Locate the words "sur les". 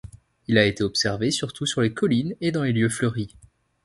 1.67-1.93